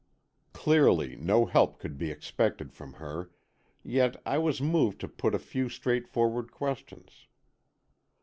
Clearly, 0.53 1.15
no 1.15 1.45
help 1.45 1.77
could 1.77 1.99
be 1.99 2.09
expected 2.09 2.73
from 2.73 2.93
her, 2.93 3.29
yet 3.83 4.19
I 4.25 4.39
was 4.39 4.59
moved 4.59 4.99
to 5.01 5.07
put 5.07 5.35
a 5.35 5.37
few 5.37 5.69
straightforward 5.69 6.51
questions. 6.51 7.27